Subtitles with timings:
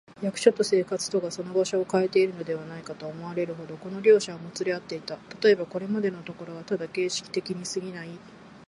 [0.19, 5.15] 役所と生活とがその場所をかえているのではないか、と思われるほど、この両者はもつれ合っていた。
[5.17, 8.09] たとえば、これまでのところはただ形式的にすぎない、